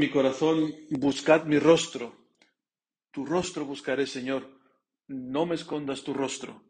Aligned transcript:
Mi 0.00 0.08
corazón, 0.08 0.74
buscad 0.88 1.44
mi 1.44 1.58
rostro. 1.58 2.16
Tu 3.10 3.26
rostro 3.26 3.66
buscaré, 3.66 4.06
Señor. 4.06 4.48
No 5.08 5.44
me 5.44 5.56
escondas 5.56 6.02
tu 6.02 6.14
rostro. 6.14 6.62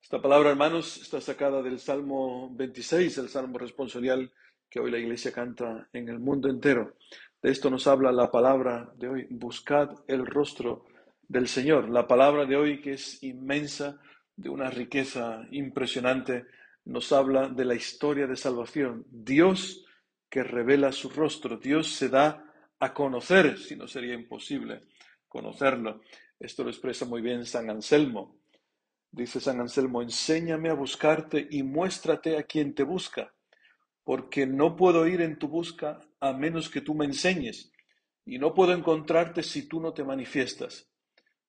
Esta 0.00 0.22
palabra, 0.22 0.50
hermanos, 0.50 0.96
está 0.98 1.20
sacada 1.20 1.62
del 1.62 1.80
Salmo 1.80 2.48
26, 2.54 3.18
el 3.18 3.28
Salmo 3.28 3.58
responsorial 3.58 4.32
que 4.68 4.78
hoy 4.78 4.92
la 4.92 4.98
Iglesia 4.98 5.32
canta 5.32 5.88
en 5.92 6.08
el 6.08 6.20
mundo 6.20 6.48
entero. 6.48 6.94
De 7.42 7.50
esto 7.50 7.70
nos 7.70 7.88
habla 7.88 8.12
la 8.12 8.30
palabra 8.30 8.92
de 8.94 9.08
hoy. 9.08 9.26
Buscad 9.30 9.90
el 10.06 10.24
rostro 10.24 10.84
del 11.26 11.48
Señor. 11.48 11.90
La 11.90 12.06
palabra 12.06 12.46
de 12.46 12.54
hoy, 12.54 12.80
que 12.80 12.92
es 12.92 13.20
inmensa, 13.24 13.98
de 14.36 14.48
una 14.48 14.70
riqueza 14.70 15.44
impresionante, 15.50 16.46
nos 16.84 17.10
habla 17.10 17.48
de 17.48 17.64
la 17.64 17.74
historia 17.74 18.28
de 18.28 18.36
salvación. 18.36 19.06
Dios 19.10 19.84
que 20.28 20.44
revela 20.44 20.92
su 20.92 21.10
rostro. 21.10 21.56
Dios 21.56 21.88
se 21.88 22.08
da 22.08 22.46
a 22.80 22.92
conocer, 22.92 23.58
si 23.58 23.76
no 23.76 23.86
sería 23.86 24.14
imposible 24.14 24.80
conocerlo. 25.28 26.00
Esto 26.38 26.64
lo 26.64 26.70
expresa 26.70 27.04
muy 27.04 27.22
bien 27.22 27.46
San 27.46 27.70
Anselmo. 27.70 28.40
Dice 29.10 29.40
San 29.40 29.60
Anselmo, 29.60 30.02
enséñame 30.02 30.70
a 30.70 30.74
buscarte 30.74 31.46
y 31.50 31.62
muéstrate 31.62 32.36
a 32.36 32.44
quien 32.44 32.74
te 32.74 32.82
busca, 32.82 33.34
porque 34.04 34.46
no 34.46 34.76
puedo 34.76 35.06
ir 35.06 35.20
en 35.20 35.38
tu 35.38 35.48
busca 35.48 36.00
a 36.20 36.32
menos 36.32 36.68
que 36.68 36.80
tú 36.80 36.94
me 36.94 37.06
enseñes, 37.06 37.72
y 38.24 38.38
no 38.38 38.54
puedo 38.54 38.72
encontrarte 38.72 39.42
si 39.42 39.66
tú 39.66 39.80
no 39.80 39.92
te 39.92 40.04
manifiestas. 40.04 40.88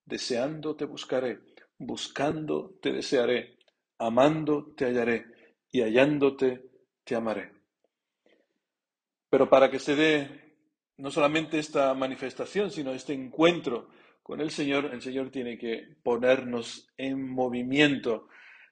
Deseando 0.05 0.75
te 0.75 0.85
buscaré, 0.85 1.39
buscando 1.77 2.77
te 2.81 2.91
desearé, 2.91 3.57
amando 3.99 4.73
te 4.75 4.85
hallaré, 4.85 5.25
y 5.71 5.81
hallándote 5.81 6.69
te 7.03 7.15
amaré. 7.15 7.51
Pero 9.29 9.49
para 9.49 9.69
que 9.69 9.79
se 9.79 9.95
dé 9.95 10.50
no 11.01 11.09
solamente 11.09 11.57
esta 11.57 11.91
manifestación, 11.95 12.69
sino 12.69 12.91
este 12.91 13.13
encuentro 13.13 13.89
con 14.21 14.39
el 14.39 14.51
Señor, 14.51 14.85
el 14.93 15.01
Señor 15.01 15.31
tiene 15.31 15.57
que 15.57 15.97
ponernos 16.03 16.87
en 16.95 17.27
movimiento. 17.27 18.27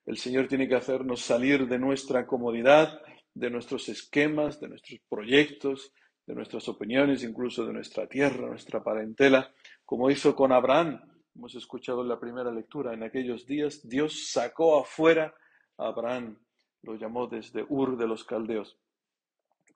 El 0.05 0.17
Señor 0.17 0.47
tiene 0.47 0.67
que 0.67 0.75
hacernos 0.75 1.21
salir 1.21 1.67
de 1.67 1.79
nuestra 1.79 2.27
comodidad, 2.27 3.01
de 3.33 3.49
nuestros 3.49 3.89
esquemas, 3.89 4.59
de 4.59 4.69
nuestros 4.69 4.99
proyectos, 5.09 5.91
de 6.27 6.35
nuestras 6.35 6.69
opiniones, 6.69 7.23
incluso 7.23 7.65
de 7.65 7.73
nuestra 7.73 8.05
tierra, 8.07 8.47
nuestra 8.47 8.83
parentela, 8.83 9.51
como 9.83 10.11
hizo 10.11 10.35
con 10.35 10.51
Abraham. 10.51 11.01
Hemos 11.33 11.55
escuchado 11.55 12.03
en 12.03 12.09
la 12.09 12.19
primera 12.19 12.51
lectura, 12.51 12.93
en 12.93 13.01
aquellos 13.01 13.47
días 13.47 13.81
Dios 13.89 14.29
sacó 14.29 14.79
afuera 14.79 15.33
a 15.79 15.87
Abraham, 15.87 16.37
lo 16.83 16.93
llamó 16.93 17.25
desde 17.25 17.65
Ur 17.67 17.97
de 17.97 18.05
los 18.05 18.23
Caldeos 18.23 18.77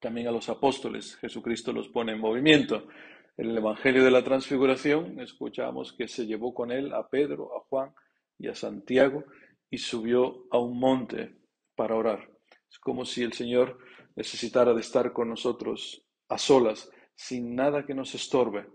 también 0.04 0.28
a 0.28 0.32
los 0.32 0.50
apóstoles. 0.50 1.16
Jesucristo 1.16 1.72
los 1.72 1.88
pone 1.88 2.12
en 2.12 2.20
movimiento. 2.20 2.90
En 3.38 3.50
el 3.50 3.58
Evangelio 3.58 4.04
de 4.04 4.12
la 4.12 4.22
Transfiguración 4.22 5.18
escuchamos 5.22 5.94
que 5.94 6.10
se 6.10 6.26
llevó 6.26 6.54
con 6.54 6.74
él 6.74 6.94
a 6.94 7.08
Pedro, 7.08 7.56
a 7.56 7.62
Juan 7.62 7.96
y 8.38 8.50
a 8.50 8.54
Santiago 8.54 9.24
y 9.70 9.78
subió 9.78 10.46
a 10.52 10.60
un 10.60 10.78
monte 10.78 11.38
para 11.74 11.96
orar. 11.96 12.30
Es 12.70 12.78
como 12.80 13.06
si 13.06 13.24
el 13.24 13.32
Señor 13.32 13.80
necesitara 14.18 14.74
de 14.74 14.82
estar 14.82 15.14
con 15.14 15.30
nosotros 15.30 16.06
a 16.28 16.38
solas, 16.38 16.92
sin 17.16 17.56
nada 17.56 17.86
que 17.86 17.94
nos 17.94 18.14
estorbe. 18.14 18.68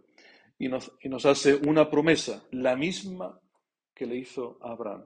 Y 0.59 0.69
nos, 0.69 0.91
y 1.03 1.11
nos 1.11 1.27
hace 1.27 1.57
una 1.57 1.91
promesa, 1.91 2.43
la 2.53 2.75
misma 2.75 3.39
que 3.95 4.07
le 4.07 4.17
hizo 4.17 4.59
a 4.63 4.73
Abraham. 4.73 5.05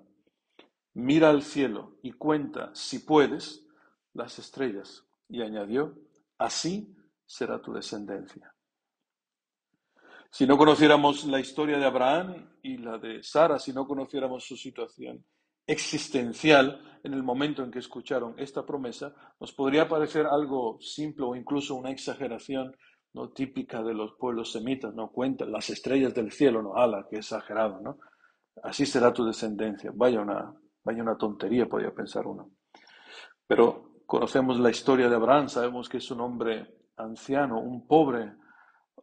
Mira 0.95 1.31
al 1.31 1.43
cielo 1.43 1.99
y 2.01 2.13
cuenta, 2.13 2.71
si 2.75 3.01
puedes, 3.01 3.67
las 4.15 4.39
estrellas. 4.39 5.05
Y 5.29 5.43
añadió, 5.43 5.99
así 6.43 6.95
será 7.25 7.61
tu 7.61 7.73
descendencia. 7.73 8.53
Si 10.31 10.47
no 10.47 10.57
conociéramos 10.57 11.25
la 11.25 11.41
historia 11.41 11.79
de 11.79 11.85
Abraham 11.85 12.51
y 12.63 12.79
la 12.79 12.99
de 12.99 13.23
Sara, 13.23 13.59
si 13.59 13.73
no 13.73 13.87
conociéramos 13.87 14.45
su 14.45 14.57
situación 14.57 15.25
existencial 15.67 17.01
en 17.05 17.15
el 17.15 17.23
momento 17.23 17.63
en 17.63 17.71
que 17.71 17.79
escucharon 17.79 18.35
esta 18.39 18.65
promesa, 18.65 19.15
nos 19.39 19.53
podría 19.53 19.89
parecer 19.89 20.27
algo 20.27 20.79
simple 20.81 21.25
o 21.27 21.37
incluso 21.37 21.75
una 21.75 21.91
exageración 21.91 22.75
no 23.15 23.31
típica 23.31 23.83
de 23.83 23.93
los 23.93 24.15
pueblos 24.15 24.53
semitas, 24.53 24.95
no 24.95 25.11
cuentan 25.11 25.53
las 25.53 25.69
estrellas 25.69 26.15
del 26.15 26.33
cielo, 26.33 26.63
no, 26.63 26.75
ala, 26.77 27.07
qué 27.11 27.19
exagerado, 27.19 27.81
¿no? 27.81 27.99
Así 28.63 28.87
será 28.87 29.13
tu 29.13 29.25
descendencia. 29.25 29.91
Vaya 29.95 30.21
una, 30.21 30.55
vaya 30.83 31.03
una 31.03 31.17
tontería, 31.19 31.67
podría 31.67 31.93
pensar 31.93 32.27
uno. 32.27 32.53
Pero 33.47 33.92
Conocemos 34.13 34.61
la 34.61 34.69
historia 34.69 35.09
de 35.09 35.17
Abraham, 35.17 35.49
sabemos 35.49 35.89
que 35.89 35.97
es 35.97 36.11
un 36.11 36.21
hombre 36.21 36.67
anciano, 36.99 37.59
un 37.59 37.87
pobre 37.87 38.35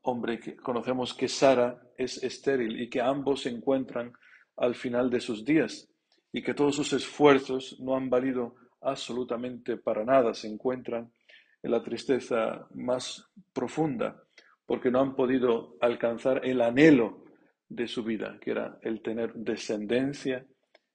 hombre, 0.04 0.40
que 0.40 0.56
conocemos 0.56 1.16
que 1.16 1.28
Sara 1.28 1.82
es 1.98 2.22
estéril 2.22 2.80
y 2.80 2.92
que 2.92 3.02
ambos 3.02 3.42
se 3.42 3.50
encuentran 3.50 4.14
al 4.58 4.76
final 4.76 5.10
de 5.10 5.20
sus 5.20 5.44
días 5.44 5.90
y 6.32 6.44
que 6.44 6.54
todos 6.54 6.76
sus 6.76 6.94
esfuerzos 6.94 7.80
no 7.80 7.96
han 7.96 8.08
valido 8.08 8.54
absolutamente 8.82 9.78
para 9.78 10.06
nada, 10.06 10.36
se 10.36 10.48
encuentran 10.48 11.12
en 11.64 11.72
la 11.72 11.82
tristeza 11.82 12.68
más 12.76 13.32
profunda 13.52 14.22
porque 14.68 14.92
no 14.92 15.00
han 15.00 15.16
podido 15.16 15.76
alcanzar 15.82 16.46
el 16.46 16.62
anhelo 16.62 17.24
de 17.68 17.88
su 17.88 18.04
vida, 18.04 18.38
que 18.40 18.52
era 18.52 18.78
el 18.84 19.02
tener 19.02 19.34
descendencia 19.34 20.46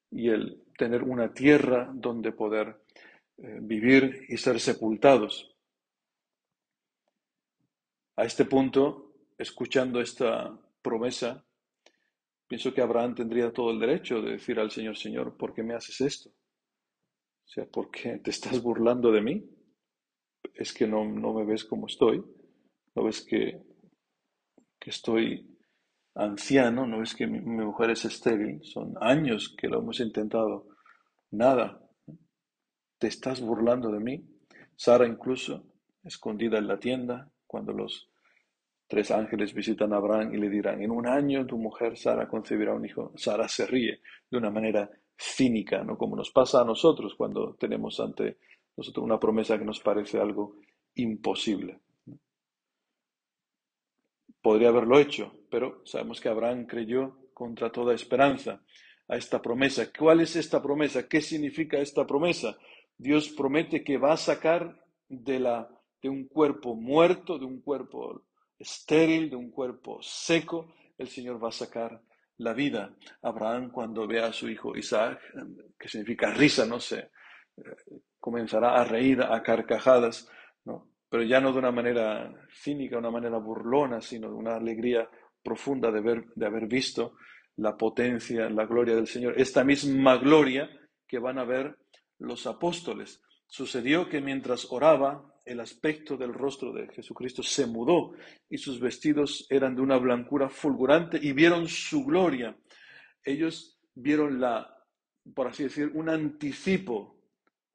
y 0.09 0.29
el 0.29 0.63
tener 0.79 1.03
una 1.03 1.33
tierra 1.33 1.91
donde 1.93 2.31
poder 2.31 2.84
vivir 3.37 4.27
y 4.29 4.37
ser 4.37 4.61
sepultados. 4.61 5.55
A 8.17 8.25
este 8.25 8.45
punto, 8.45 9.13
escuchando 9.37 10.01
esta 10.01 10.57
promesa, 10.81 11.45
pienso 12.47 12.73
que 12.73 12.81
Abraham 12.81 13.15
tendría 13.15 13.53
todo 13.53 13.71
el 13.73 13.81
derecho 13.81 14.23
de 14.23 14.33
decir 14.33 14.61
al 14.61 14.71
Señor, 14.71 14.97
Señor, 14.97 15.37
¿por 15.37 15.53
qué 15.53 15.63
me 15.63 15.75
haces 15.75 16.01
esto? 16.01 16.31
O 16.31 17.49
sea, 17.49 17.67
¿por 17.67 17.91
qué 17.91 18.19
te 18.19 18.31
estás 18.31 18.63
burlando 18.63 19.11
de 19.11 19.21
mí? 19.21 19.51
Es 20.55 20.73
que 20.73 20.87
no, 20.87 21.05
me 21.05 21.45
ves 21.45 21.65
como 21.65 21.87
estoy, 21.87 22.25
no 22.95 23.03
ves 23.03 23.23
que, 23.23 23.61
que 24.79 24.91
estoy 24.91 25.59
anciano, 26.15 26.87
no 26.87 27.01
ves 27.01 27.15
que 27.15 27.27
mi 27.27 27.41
mujer 27.41 27.91
es 27.91 28.05
estéril, 28.05 28.63
son 28.65 28.95
años 29.01 29.55
que 29.59 29.67
lo 29.67 29.81
hemos 29.81 29.99
intentado, 29.99 30.69
nada, 31.33 31.84
¿Te 33.05 33.09
estás 33.09 33.43
burlando 33.43 33.91
de 33.91 34.01
mí? 34.01 34.25
Sara 34.75 35.07
incluso, 35.07 35.63
escondida 36.05 36.57
en 36.57 36.67
la 36.67 36.79
tienda, 36.79 37.31
cuando 37.47 37.75
los 37.75 38.09
tres 38.87 39.11
ángeles 39.11 39.53
visitan 39.53 39.93
a 39.93 39.97
Abraham 39.99 40.33
y 40.33 40.39
le 40.39 40.49
dirán, 40.49 40.81
en 40.81 40.91
un 40.91 41.07
año 41.07 41.45
tu 41.45 41.59
mujer 41.59 41.99
Sara 41.99 42.27
concebirá 42.27 42.73
un 42.73 42.87
hijo. 42.87 43.13
Sara 43.15 43.47
se 43.47 43.67
ríe 43.67 44.01
de 44.31 44.39
una 44.39 44.51
manera 44.51 44.91
cínica, 45.19 45.85
¿no? 45.85 45.99
Como 45.99 46.17
nos 46.17 46.31
pasa 46.31 46.63
a 46.63 46.65
nosotros 46.65 47.15
cuando 47.15 47.55
tenemos 47.57 48.01
ante 48.01 48.39
nosotros 48.75 49.05
una 49.05 49.21
promesa 49.21 49.59
que 49.59 49.67
nos 49.67 49.81
parece 49.81 50.19
algo 50.19 50.57
imposible. 50.95 51.81
Podría 54.41 54.71
haberlo 54.71 54.99
hecho, 54.99 55.31
pero 55.51 55.83
sabemos 55.85 56.23
que 56.23 56.31
Abraham 56.31 56.65
creyó 56.65 57.19
contra 57.35 57.71
toda 57.71 57.93
esperanza 57.93 58.63
a 59.09 59.17
esta 59.19 59.43
promesa. 59.43 59.93
¿Cuál 59.93 60.23
es 60.23 60.37
esta 60.37 60.63
promesa? 60.63 61.07
¿Qué 61.07 61.21
significa 61.21 61.77
esta 61.77 62.07
promesa? 62.07 62.57
Dios 63.05 63.29
promete 63.29 63.85
que 63.85 63.99
va 63.99 64.15
a 64.15 64.17
sacar 64.17 64.81
de, 65.07 65.39
la, 65.39 65.69
de 66.03 66.09
un 66.09 66.27
cuerpo 66.27 66.75
muerto, 66.75 67.39
de 67.39 67.45
un 67.45 67.61
cuerpo 67.61 68.25
estéril, 68.59 69.29
de 69.29 69.37
un 69.37 69.51
cuerpo 69.51 69.99
seco, 70.01 70.75
el 70.97 71.09
Señor 71.09 71.37
va 71.43 71.49
a 71.49 71.53
sacar 71.53 72.01
la 72.39 72.55
vida. 72.55 72.97
Abraham 73.21 73.71
cuando 73.71 74.07
ve 74.07 74.21
a 74.21 74.33
su 74.33 74.49
hijo 74.49 74.75
Isaac, 74.75 75.21
que 75.79 75.87
significa 75.87 76.33
risa, 76.33 76.65
no 76.65 76.81
sé, 76.81 77.11
comenzará 78.19 78.81
a 78.81 78.85
reír 78.85 79.21
a 79.21 79.43
carcajadas, 79.43 80.27
¿no? 80.65 80.89
pero 81.11 81.25
ya 81.25 81.43
no 81.43 81.53
de 81.53 81.59
una 81.59 81.73
manera 81.73 82.33
cínica, 82.55 82.97
una 82.97 83.11
manera 83.11 83.37
burlona, 83.37 84.01
sino 84.01 84.31
de 84.31 84.35
una 84.35 84.57
alegría 84.57 85.07
profunda 85.43 85.93
de, 85.93 86.01
ver, 86.01 86.25
de 86.35 86.47
haber 86.47 86.67
visto 86.67 87.17
la 87.57 87.77
potencia, 87.77 88.49
la 88.49 88.65
gloria 88.65 88.97
del 88.97 89.09
Señor. 89.09 89.39
Esta 89.39 89.63
misma 89.63 90.17
gloria 90.17 90.71
que 91.07 91.19
van 91.19 91.39
a 91.39 91.45
ver 91.45 91.84
los 92.19 92.47
apóstoles. 92.47 93.21
Sucedió 93.47 94.09
que 94.09 94.21
mientras 94.21 94.67
oraba, 94.71 95.35
el 95.45 95.61
aspecto 95.61 96.17
del 96.17 96.33
rostro 96.33 96.73
de 96.73 96.89
Jesucristo 96.89 97.43
se 97.43 97.67
mudó 97.67 98.13
y 98.49 98.59
sus 98.59 98.81
vestidos 98.81 99.47
eran 99.51 99.75
de 99.75 99.83
una 99.83 99.99
blancura 99.99 100.49
fulgurante 100.49 101.19
y 101.21 101.33
vieron 101.33 101.69
su 101.69 102.05
gloria. 102.05 102.57
Ellos 103.23 103.79
vieron 103.95 104.41
la, 104.41 104.75
por 105.35 105.49
así 105.49 105.65
decir, 105.65 105.91
un 105.95 106.09
anticipo, 106.09 107.17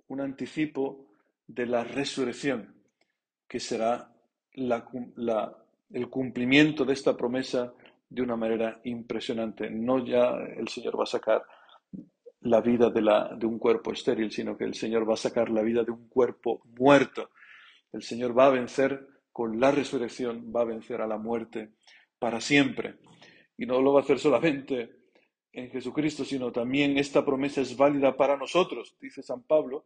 un 0.08 0.22
anticipo 0.22 1.12
de 1.46 1.66
la 1.68 1.84
resurrección, 1.84 2.76
que 3.48 3.60
será 3.60 4.14
el 4.54 6.10
cumplimiento 6.10 6.86
de 6.86 6.94
esta 6.94 7.16
promesa 7.16 7.74
de 8.10 8.22
una 8.22 8.36
manera 8.36 8.80
impresionante. 8.84 9.70
No 9.70 10.04
ya 10.04 10.38
el 10.58 10.68
Señor 10.68 11.00
va 11.00 11.04
a 11.04 11.08
sacar 11.08 11.44
la 12.42 12.62
vida 12.62 12.90
de, 12.90 13.02
la, 13.02 13.36
de 13.36 13.46
un 13.46 13.60
cuerpo 13.60 13.92
estéril, 13.92 14.32
sino 14.32 14.58
que 14.58 14.64
el 14.64 14.74
Señor 14.74 15.10
va 15.10 15.14
a 15.14 15.18
sacar 15.18 15.50
la 15.50 15.62
vida 15.62 15.84
de 15.84 15.92
un 15.92 16.08
cuerpo 16.08 16.62
muerto. 16.78 17.32
El 17.92 18.02
Señor 18.02 18.38
va 18.38 18.48
a 18.48 18.52
vencer 18.52 19.08
con 19.40 19.58
la 19.58 19.72
resurrección 19.72 20.52
va 20.54 20.64
a 20.64 20.66
vencer 20.66 21.00
a 21.00 21.08
la 21.08 21.18
muerte 21.18 21.72
para 22.20 22.42
siempre. 22.42 22.96
Y 23.58 23.66
no 23.66 23.82
lo 23.82 23.94
va 23.94 24.02
a 24.02 24.04
hacer 24.04 24.20
solamente 24.20 24.90
en 25.54 25.70
Jesucristo, 25.70 26.26
sino 26.26 26.52
también 26.52 26.98
esta 26.98 27.26
promesa 27.26 27.62
es 27.62 27.78
válida 27.78 28.18
para 28.18 28.36
nosotros, 28.36 28.98
dice 29.00 29.24
San 29.24 29.44
Pablo, 29.44 29.86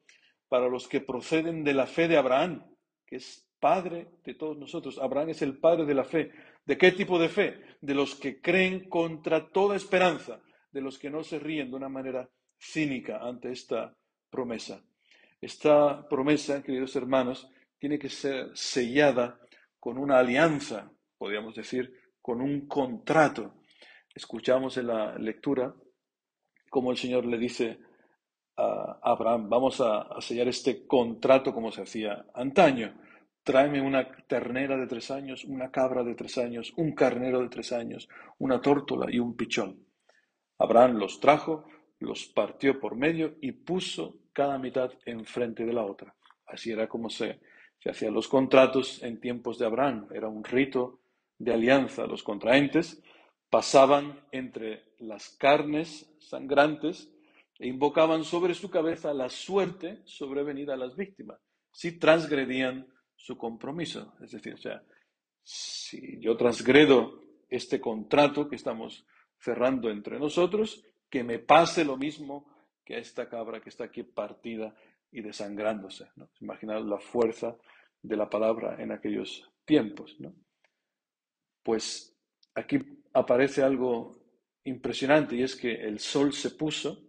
para 0.49 0.67
los 0.69 0.87
que 0.87 1.01
proceden 1.01 1.63
de 1.63 1.75
la 1.75 1.85
fe 1.85 2.07
de 2.07 2.17
Abraham, 2.17 2.65
que 3.05 3.17
es 3.17 3.47
padre 3.59 4.07
de 4.23 4.33
todos 4.33 4.57
nosotros. 4.57 4.97
Abraham 4.97 5.29
es 5.29 5.43
el 5.43 5.59
padre 5.59 5.85
de 5.85 5.93
la 5.93 6.03
fe. 6.03 6.31
¿De 6.65 6.75
qué 6.75 6.91
tipo 6.91 7.19
de 7.19 7.29
fe? 7.29 7.61
De 7.79 7.93
los 7.93 8.15
que 8.15 8.41
creen 8.41 8.89
contra 8.89 9.49
toda 9.51 9.75
esperanza, 9.75 10.41
de 10.71 10.81
los 10.81 10.97
que 10.97 11.11
no 11.11 11.23
se 11.23 11.37
ríen 11.37 11.69
de 11.69 11.75
una 11.75 11.89
manera 11.89 12.27
cínica 12.63 13.19
ante 13.21 13.51
esta 13.51 13.93
promesa. 14.29 14.81
Esta 15.41 16.07
promesa, 16.07 16.63
queridos 16.63 16.95
hermanos, 16.95 17.49
tiene 17.77 17.99
que 17.99 18.09
ser 18.09 18.51
sellada 18.53 19.39
con 19.79 19.97
una 19.97 20.19
alianza, 20.19 20.89
podríamos 21.17 21.53
decir, 21.55 21.93
con 22.21 22.41
un 22.41 22.67
contrato. 22.67 23.55
Escuchamos 24.15 24.77
en 24.77 24.87
la 24.87 25.17
lectura 25.17 25.75
cómo 26.69 26.91
el 26.91 26.97
Señor 26.97 27.25
le 27.25 27.37
dice 27.37 27.79
a 28.55 28.99
Abraham, 29.01 29.49
vamos 29.49 29.81
a, 29.81 30.21
sellar 30.21 30.47
este 30.47 30.87
contrato 30.87 31.53
como 31.53 31.71
se 31.71 31.81
hacía 31.81 32.25
antaño. 32.33 32.93
Tráeme 33.43 33.81
una 33.81 34.09
ternera 34.25 34.77
de 34.77 34.87
tres 34.87 35.11
años, 35.11 35.43
una 35.43 35.69
cabra 35.69 36.03
de 36.03 36.15
tres 36.15 36.37
años, 36.37 36.71
un 36.77 36.93
carnero 36.93 37.41
de 37.41 37.49
tres 37.49 37.73
años, 37.73 38.07
una 38.39 38.61
tórtola 38.61 39.07
y 39.11 39.19
un 39.19 39.35
pichón. 39.35 39.85
Abraham 40.57 40.93
los 40.93 41.19
trajo, 41.19 41.65
los 42.03 42.27
partió 42.27 42.79
por 42.79 42.95
medio 42.95 43.35
y 43.41 43.51
puso 43.51 44.19
cada 44.33 44.57
mitad 44.57 44.91
enfrente 45.05 45.65
de 45.65 45.73
la 45.73 45.83
otra. 45.83 46.15
Así 46.45 46.71
era 46.71 46.87
como 46.87 47.09
se, 47.09 47.39
se 47.79 47.89
hacían 47.89 48.13
los 48.13 48.27
contratos 48.27 49.01
en 49.03 49.19
tiempos 49.19 49.57
de 49.57 49.65
Abraham. 49.65 50.07
Era 50.13 50.27
un 50.27 50.43
rito 50.43 50.99
de 51.37 51.53
alianza. 51.53 52.05
Los 52.05 52.23
contraentes 52.23 53.01
pasaban 53.49 54.19
entre 54.31 54.93
las 54.99 55.29
carnes 55.29 56.11
sangrantes 56.19 57.11
e 57.59 57.67
invocaban 57.67 58.23
sobre 58.23 58.53
su 58.53 58.69
cabeza 58.69 59.13
la 59.13 59.29
suerte 59.29 60.01
sobrevenida 60.05 60.73
a 60.73 60.77
las 60.77 60.95
víctimas, 60.95 61.39
si 61.71 61.99
transgredían 61.99 62.87
su 63.15 63.37
compromiso. 63.37 64.15
Es 64.21 64.31
decir, 64.31 64.55
o 64.55 64.57
sea, 64.57 64.83
si 65.43 66.19
yo 66.19 66.35
transgredo 66.35 67.21
este 67.49 67.79
contrato 67.79 68.47
que 68.47 68.55
estamos 68.55 69.05
cerrando 69.37 69.89
entre 69.89 70.19
nosotros, 70.19 70.83
que 71.13 71.23
me 71.23 71.37
pase 71.37 71.85
lo 71.85 71.95
mismo 71.95 72.47
que 72.83 72.95
a 72.95 72.97
esta 72.97 73.29
cabra 73.29 73.61
que 73.61 73.69
está 73.69 73.83
aquí 73.83 74.01
partida 74.01 74.73
y 75.11 75.21
desangrándose. 75.21 76.09
¿no? 76.15 76.27
la 76.41 76.97
fuerza 76.97 77.55
de 78.01 78.17
la 78.17 78.27
palabra 78.27 78.81
en 78.81 78.91
aquellos 78.91 79.47
tiempos. 79.63 80.19
¿no? 80.19 80.33
Pues 81.61 82.17
aquí 82.55 82.79
aparece 83.13 83.61
algo 83.61 84.23
impresionante 84.63 85.35
y 85.35 85.43
es 85.43 85.55
que 85.55 85.71
el 85.71 85.99
sol 85.99 86.33
se 86.33 86.49
puso 86.49 87.05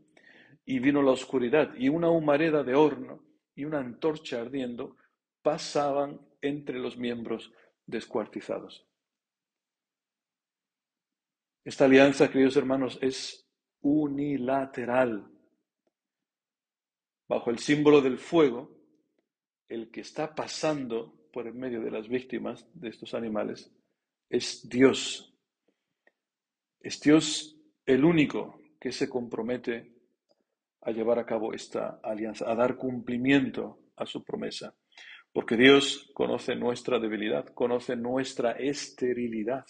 y 0.67 0.81
vino 0.81 1.01
la 1.01 1.13
oscuridad 1.13 1.75
y 1.75 1.89
una 1.89 2.11
humareda 2.11 2.63
de 2.63 2.75
horno 2.75 3.25
y 3.55 3.65
una 3.65 3.79
antorcha 3.79 4.39
ardiendo 4.39 4.99
pasaban 5.41 6.21
entre 6.43 6.79
los 6.79 6.99
miembros 6.99 7.55
descuartizados. 7.87 8.87
Esta 11.65 11.87
alianza, 11.87 12.31
queridos 12.31 12.59
hermanos, 12.59 12.99
es 13.01 13.44
unilateral. 13.85 15.31
Bajo 17.29 17.51
el 17.51 17.59
símbolo 17.59 18.01
del 18.01 18.19
fuego, 18.19 18.71
el 19.69 19.91
que 19.91 20.01
está 20.01 20.35
pasando 20.35 21.29
por 21.33 21.47
en 21.47 21.59
medio 21.59 21.81
de 21.83 21.91
las 21.91 22.09
víctimas 22.09 22.67
de 22.75 22.89
estos 22.89 23.15
animales 23.15 23.71
es 24.29 24.69
Dios. 24.69 25.35
Es 26.81 27.01
Dios 27.01 27.57
el 27.87 28.05
único 28.05 28.61
que 28.81 28.91
se 28.91 29.09
compromete 29.09 29.93
a 30.83 30.91
llevar 30.91 31.19
a 31.19 31.27
cabo 31.27 31.53
esta 31.53 32.01
alianza, 32.03 32.51
a 32.51 32.55
dar 32.55 32.77
cumplimiento 32.77 33.81
a 33.97 34.07
su 34.07 34.23
promesa. 34.23 34.75
Porque 35.33 35.57
Dios 35.57 36.11
conoce 36.15 36.55
nuestra 36.57 36.99
debilidad, 36.99 37.47
conoce 37.49 37.97
nuestra 37.97 38.53
esterilidad. 38.53 39.67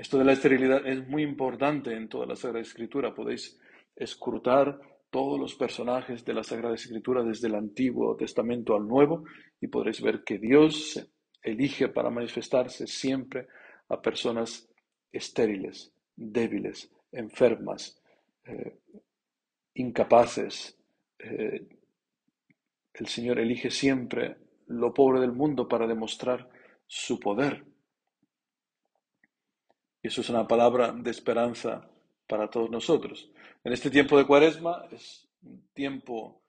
Esto 0.00 0.16
de 0.16 0.24
la 0.24 0.32
esterilidad 0.32 0.86
es 0.86 1.06
muy 1.06 1.22
importante 1.22 1.94
en 1.94 2.08
toda 2.08 2.24
la 2.24 2.34
Sagrada 2.34 2.62
Escritura. 2.62 3.14
Podéis 3.14 3.60
escrutar 3.94 4.80
todos 5.10 5.38
los 5.38 5.54
personajes 5.56 6.24
de 6.24 6.32
la 6.32 6.42
Sagrada 6.42 6.74
Escritura 6.74 7.22
desde 7.22 7.48
el 7.48 7.54
Antiguo 7.54 8.16
Testamento 8.16 8.74
al 8.74 8.88
Nuevo 8.88 9.24
y 9.60 9.66
podréis 9.66 10.00
ver 10.00 10.24
que 10.24 10.38
Dios 10.38 11.06
elige 11.42 11.88
para 11.88 12.08
manifestarse 12.08 12.86
siempre 12.86 13.48
a 13.90 14.00
personas 14.00 14.66
estériles, 15.12 15.92
débiles, 16.16 16.90
enfermas, 17.12 18.00
eh, 18.46 18.78
incapaces. 19.74 20.78
Eh, 21.18 21.68
el 22.94 23.06
Señor 23.06 23.38
elige 23.38 23.70
siempre 23.70 24.38
lo 24.68 24.94
pobre 24.94 25.20
del 25.20 25.32
mundo 25.32 25.68
para 25.68 25.86
demostrar 25.86 26.48
su 26.86 27.20
poder. 27.20 27.69
Y 30.02 30.08
eso 30.08 30.20
es 30.20 30.30
una 30.30 30.46
palabra 30.46 30.92
de 30.92 31.10
esperanza 31.10 31.88
para 32.26 32.48
todos 32.48 32.70
nosotros. 32.70 33.30
En 33.64 33.72
este 33.72 33.90
tiempo 33.90 34.16
de 34.16 34.26
cuaresma 34.26 34.86
es 34.90 35.28
un 35.42 35.68
tiempo 35.74 36.42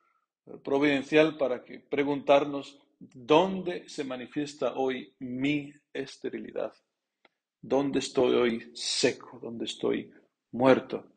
eh, 0.45 0.57
providencial 0.63 1.37
para 1.37 1.63
que 1.63 1.79
preguntarnos 1.79 2.79
dónde 2.99 3.89
se 3.89 4.03
manifiesta 4.03 4.75
hoy 4.75 5.13
mi 5.19 5.73
esterilidad, 5.91 6.73
dónde 7.59 7.99
estoy 7.99 8.35
hoy 8.35 8.71
seco, 8.73 9.39
dónde 9.41 9.65
estoy 9.65 10.11
muerto. 10.51 11.11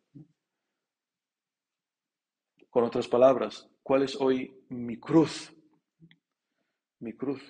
Con 2.71 2.85
otras 2.85 3.07
palabras, 3.07 3.69
¿cuál 3.83 4.03
es 4.03 4.17
hoy 4.17 4.65
mi 4.71 4.99
cruz? 4.99 5.53
Mi 6.99 7.13
cruz, 7.13 7.43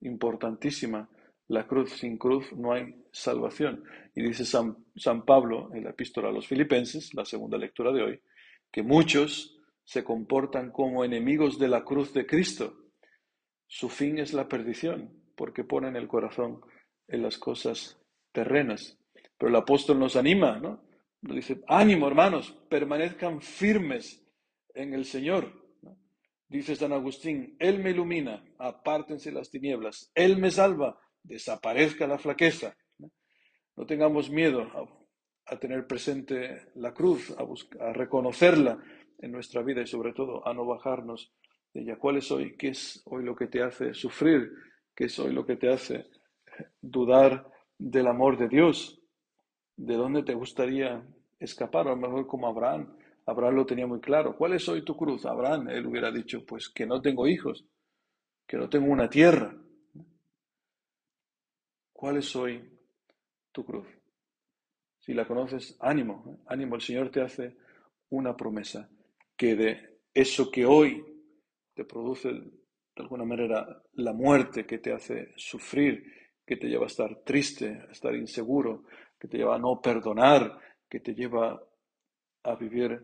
importantísima. 0.00 1.08
La 1.48 1.66
cruz, 1.66 1.92
sin 1.92 2.18
cruz 2.18 2.52
no 2.52 2.72
hay 2.72 3.04
salvación. 3.12 3.84
Y 4.14 4.22
dice 4.22 4.44
San, 4.44 5.24
Pablo 5.24 5.70
en 5.74 5.84
la 5.84 5.90
epístola 5.90 6.28
a 6.28 6.32
los 6.32 6.46
filipenses, 6.46 7.14
la 7.14 7.24
segunda 7.24 7.56
lectura 7.56 7.92
de 7.92 8.02
hoy, 8.02 8.20
que 8.70 8.82
muchos 8.82 9.56
se 9.84 10.02
comportan 10.02 10.72
como 10.72 11.04
enemigos 11.04 11.58
de 11.58 11.68
la 11.68 11.84
cruz 11.84 12.12
de 12.12 12.26
Cristo. 12.26 12.74
Su 13.66 13.88
fin 13.88 14.18
es 14.18 14.32
la 14.32 14.48
perdición, 14.48 15.12
porque 15.36 15.62
ponen 15.62 15.94
el 15.94 16.08
corazón 16.08 16.60
en 17.06 17.22
las 17.22 17.38
cosas 17.38 18.00
terrenas. 18.32 18.98
Pero 19.38 19.50
el 19.50 19.56
apóstol 19.56 19.98
nos 20.00 20.16
anima, 20.16 20.58
¿no? 20.58 20.82
Nos 21.22 21.36
dice, 21.36 21.62
ánimo 21.68 22.08
hermanos, 22.08 22.52
permanezcan 22.68 23.40
firmes 23.40 24.24
en 24.74 24.94
el 24.94 25.04
Señor. 25.04 25.52
Dice 26.48 26.76
San 26.76 26.92
Agustín, 26.92 27.56
Él 27.58 27.80
me 27.80 27.90
ilumina, 27.90 28.44
apártense 28.58 29.32
las 29.32 29.50
tinieblas, 29.50 30.10
Él 30.14 30.38
me 30.38 30.50
salva, 30.50 30.98
desaparezca 31.26 32.06
la 32.06 32.18
flaqueza. 32.18 32.76
No, 32.98 33.86
tengamos 33.86 34.30
miedo 34.30 34.70
a, 35.44 35.58
tener 35.58 35.86
presente 35.86 36.68
la 36.74 36.92
cruz, 36.92 37.34
a, 37.38 37.84
a 37.84 37.92
reconocerla 37.92 38.78
en 39.18 39.32
nuestra 39.32 39.62
vida 39.62 39.82
y 39.82 39.86
sobre 39.86 40.12
todo 40.12 40.46
a 40.46 40.54
no 40.54 40.66
bajarnos 40.66 41.32
de 41.72 41.82
ella. 41.82 41.96
¿Cuál 41.98 42.18
es 42.18 42.30
hoy? 42.30 42.56
¿Qué 42.56 42.68
es 42.68 43.02
hoy 43.04 43.24
lo 43.24 43.36
que 43.36 43.46
te 43.46 43.62
hace 43.62 43.94
sufrir? 43.94 44.50
¿Qué 44.94 45.04
es 45.04 45.18
hoy 45.18 45.32
lo 45.32 45.44
que 45.44 45.56
te 45.56 45.68
hace 45.68 46.06
dudar 46.80 47.46
del 47.78 48.06
amor 48.06 48.38
de 48.38 48.48
Dios? 48.48 49.00
¿De 49.76 49.94
dónde 49.94 50.22
te 50.22 50.34
gustaría 50.34 51.06
escapar? 51.38 51.86
A 51.86 51.90
lo 51.90 51.96
mejor 51.96 52.26
como 52.26 52.48
Abraham. 52.48 52.96
Abraham 53.26 53.56
lo 53.56 53.66
tenía 53.66 53.86
muy 53.86 54.00
claro. 54.00 54.36
¿Cuál 54.36 54.54
es 54.54 54.68
hoy 54.68 54.82
tu 54.82 54.96
cruz? 54.96 55.26
Abraham, 55.26 55.68
él 55.68 55.86
hubiera 55.86 56.10
dicho, 56.10 56.44
pues 56.46 56.68
que 56.70 56.86
no 56.86 57.02
tengo 57.02 57.26
hijos, 57.26 57.66
que 58.46 58.56
no 58.56 58.68
tengo 58.68 58.90
una 58.90 59.10
tierra, 59.10 59.54
¿Cuál 61.96 62.18
es 62.18 62.36
hoy 62.36 62.62
tu 63.50 63.64
cruz? 63.64 63.86
Si 64.98 65.14
la 65.14 65.26
conoces, 65.26 65.78
ánimo, 65.80 66.42
ánimo. 66.46 66.74
El 66.74 66.82
Señor 66.82 67.10
te 67.10 67.22
hace 67.22 67.56
una 68.10 68.36
promesa 68.36 68.90
que 69.34 69.56
de 69.56 70.00
eso 70.12 70.50
que 70.50 70.66
hoy 70.66 71.02
te 71.72 71.86
produce 71.86 72.28
de 72.28 72.52
alguna 72.96 73.24
manera 73.24 73.82
la 73.94 74.12
muerte, 74.12 74.66
que 74.66 74.76
te 74.76 74.92
hace 74.92 75.32
sufrir, 75.36 76.04
que 76.44 76.58
te 76.58 76.66
lleva 76.66 76.84
a 76.84 76.88
estar 76.88 77.22
triste, 77.24 77.86
a 77.88 77.92
estar 77.92 78.14
inseguro, 78.14 78.84
que 79.18 79.26
te 79.26 79.38
lleva 79.38 79.56
a 79.56 79.58
no 79.58 79.80
perdonar, 79.80 80.58
que 80.90 81.00
te 81.00 81.14
lleva 81.14 81.62
a 82.42 82.54
vivir 82.56 83.02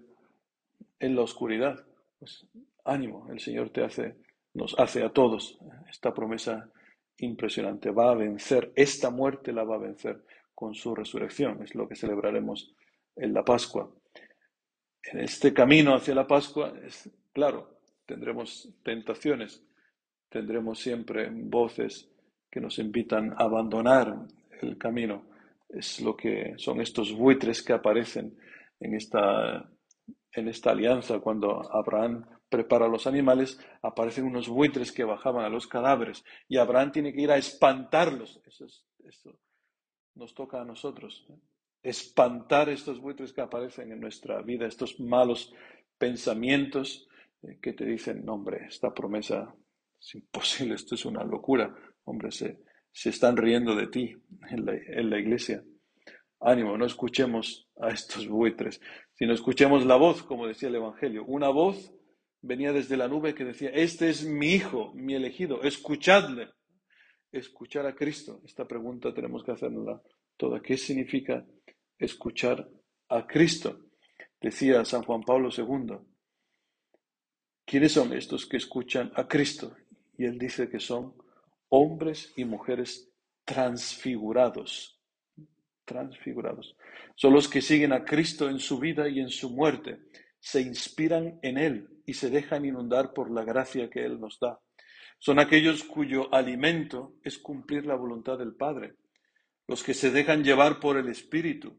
en 0.99 1.17
la 1.17 1.23
oscuridad. 1.23 1.83
Pues 2.19 2.47
ánimo, 2.85 3.27
el 3.33 3.41
Señor 3.41 3.71
te 3.71 3.85
hace, 3.85 4.17
nos 4.53 4.79
hace 4.79 5.03
a 5.03 5.09
todos 5.09 5.59
esta 5.89 6.13
promesa 6.13 6.71
impresionante. 7.23 7.91
Va 7.91 8.11
a 8.11 8.15
vencer, 8.15 8.73
esta 8.75 9.11
muerte 9.11 9.53
la 9.53 9.65
va 9.65 9.77
a 9.77 9.81
vencer 9.81 10.25
con 10.55 10.75
su 10.75 10.95
resurrección. 10.95 11.63
Es 11.63 11.75
lo 11.75 11.89
que 11.89 11.97
celebraremos 11.97 12.75
en 13.17 13.33
la 13.33 13.45
Pascua. 13.45 13.91
En 15.03 15.21
este 15.21 15.53
camino 15.53 15.95
hacia 15.95 16.15
la 16.15 16.27
Pascua, 16.27 16.73
es 16.85 17.11
claro, 17.33 17.79
tendremos 18.07 18.69
tentaciones, 18.85 19.65
tendremos 20.29 20.79
siempre 20.79 21.31
voces 21.31 22.09
que 22.51 22.61
nos 22.61 22.79
invitan 22.79 23.33
a 23.33 23.45
abandonar 23.45 24.17
el 24.61 24.79
camino. 24.79 25.25
Es 25.69 26.01
lo 26.01 26.17
que 26.17 26.55
son 26.59 26.81
estos 26.81 27.13
buitres 27.13 27.63
que 27.63 27.73
aparecen 27.73 28.37
en 28.79 28.95
esta, 28.95 29.71
en 30.33 30.49
esta 30.49 30.71
alianza 30.71 31.21
cuando 31.21 31.63
Abraham 31.73 32.25
prepara 32.53 32.87
los 32.87 33.07
animales, 33.07 33.59
aparecen 33.81 34.27
unos 34.27 34.47
buitres 34.47 34.93
que 34.93 35.05
bajaban 35.05 35.45
a 35.45 35.49
los 35.49 35.67
cadáveres 35.67 36.23
y 36.47 36.59
Abraham 36.59 36.93
tiene 36.93 37.13
que 37.15 37.23
ir 37.23 37.31
a 37.31 37.39
espantarlos. 37.39 38.41
Eso, 38.47 39.41
nos 40.15 40.35
toca 40.35 40.61
a 40.61 40.65
nosotros. 40.65 41.27
¿eh? 41.31 41.35
Espantar 41.83 42.69
estos 42.69 43.01
buitres 43.01 43.33
que 43.33 43.41
aparecen 43.41 43.91
en 43.91 44.01
nuestra 44.01 44.43
vida, 44.43 44.67
estos 44.67 45.01
malos 45.01 45.53
pensamientos 45.97 47.09
eh, 47.43 47.59
que 47.61 47.73
te 47.73 47.87
dicen, 47.87 48.23
no, 48.23 48.35
hombre, 48.35 48.67
esta 48.69 48.93
promesa 48.93 49.53
es 49.99 50.15
imposible, 50.15 50.75
esto 50.75 50.95
es 50.95 51.07
una 51.07 51.25
locura. 51.25 51.75
Hombre, 52.05 52.31
se, 52.33 52.61
se 52.93 53.09
están 53.09 53.39
riendo 53.39 53.75
de 53.75 53.87
ti 53.87 54.15
en 54.51 54.67
la, 54.67 54.75
en 54.75 55.09
la 55.09 55.19
iglesia. 55.19 55.65
Ánimo, 56.39 56.77
no 56.77 56.85
escuchemos 56.85 57.67
a 57.81 57.89
estos 57.89 58.29
buitres, 58.29 58.81
sino 59.15 59.33
escuchemos 59.33 59.87
la 59.87 59.97
voz, 59.97 60.23
como 60.23 60.47
decía 60.47 60.69
el 60.69 60.75
Evangelio, 60.75 61.25
una 61.25 61.49
voz 61.49 61.93
venía 62.43 62.73
desde 62.73 62.97
la 62.97 63.09
nube 63.09 63.35
que 63.35 63.45
decía, 63.45 63.71
este 63.71 64.11
es 64.11 64.25
mi 64.25 64.49
hijo, 64.49 64.93
mi 64.95 65.15
elegido, 65.15 65.63
escuchadle. 65.63 66.51
Escuchar 67.31 67.87
a 67.87 67.95
Cristo. 67.95 68.43
Esta 68.45 68.67
pregunta 68.69 69.15
tenemos 69.15 69.43
que 69.43 69.53
hacerla 69.53 70.03
toda. 70.37 70.61
¿Qué 70.61 70.77
significa 70.77 71.47
escuchar 71.99 72.69
a 73.09 73.27
Cristo? 73.27 73.87
Decía 74.39 74.85
San 74.85 75.03
Juan 75.03 75.23
Pablo 75.23 75.49
II. 75.57 75.97
¿Quiénes 77.65 77.93
son 77.93 78.13
estos 78.13 78.45
que 78.45 78.59
escuchan 78.59 79.11
a 79.15 79.27
Cristo? 79.27 79.75
Y 80.19 80.27
él 80.27 80.39
dice 80.39 80.69
que 80.69 80.79
son 80.79 81.15
hombres 81.71 82.35
y 82.37 82.45
mujeres 82.45 83.11
transfigurados. 83.45 85.01
Transfigurados. 85.87 86.77
Son 87.15 87.33
los 87.33 87.49
que 87.49 87.63
siguen 87.63 87.95
a 87.95 88.05
Cristo 88.05 88.51
en 88.51 88.59
su 88.59 88.79
vida 88.79 89.09
y 89.09 89.21
en 89.21 89.31
su 89.31 89.49
muerte 89.49 90.01
se 90.43 90.61
inspiran 90.61 91.39
en 91.43 91.57
Él 91.57 91.89
y 92.05 92.15
se 92.15 92.29
dejan 92.29 92.65
inundar 92.65 93.13
por 93.13 93.31
la 93.31 93.45
gracia 93.45 93.89
que 93.89 94.05
Él 94.05 94.21
nos 94.21 94.41
da. 94.41 94.59
Son 95.21 95.39
aquellos 95.39 95.85
cuyo 95.85 96.35
alimento 96.35 97.15
es 97.23 97.39
cumplir 97.39 97.87
la 97.87 97.95
voluntad 97.95 98.39
del 98.39 98.53
Padre, 98.53 98.97
los 99.69 99.85
que 99.85 99.95
se 99.95 100.11
dejan 100.11 100.43
llevar 100.43 100.81
por 100.81 100.97
el 100.97 101.09
Espíritu, 101.09 101.77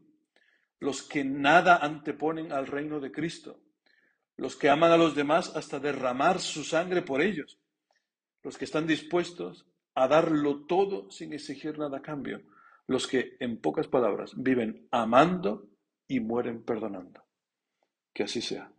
los 0.80 1.02
que 1.02 1.24
nada 1.24 1.76
anteponen 1.76 2.52
al 2.52 2.66
reino 2.66 3.00
de 3.00 3.12
Cristo, 3.12 3.60
los 4.38 4.56
que 4.56 4.70
aman 4.70 4.92
a 4.92 4.96
los 4.96 5.14
demás 5.14 5.54
hasta 5.54 5.78
derramar 5.78 6.40
su 6.40 6.64
sangre 6.64 7.02
por 7.02 7.20
ellos, 7.20 7.60
los 8.42 8.56
que 8.56 8.64
están 8.64 8.86
dispuestos 8.86 9.66
a 9.94 10.08
darlo 10.08 10.64
todo 10.64 11.10
sin 11.10 11.34
exigir 11.34 11.78
nada 11.78 11.98
a 11.98 12.02
cambio, 12.02 12.40
los 12.86 13.06
que, 13.06 13.36
en 13.40 13.60
pocas 13.60 13.88
palabras, 13.88 14.32
viven 14.34 14.88
amando 14.90 15.68
y 16.08 16.20
mueren 16.20 16.64
perdonando. 16.64 17.23
Que 18.14 18.22
así 18.22 18.40
sea. 18.40 18.70